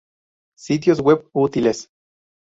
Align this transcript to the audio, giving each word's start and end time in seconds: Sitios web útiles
Sitios 0.57 0.99
web 0.99 1.29
útiles 1.31 1.91